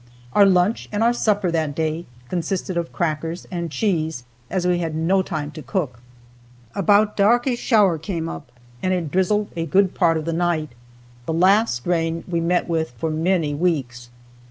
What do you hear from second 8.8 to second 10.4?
and it drizzled a good part of the